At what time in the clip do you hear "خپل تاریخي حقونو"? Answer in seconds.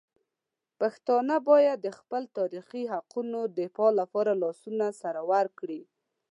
1.99-3.39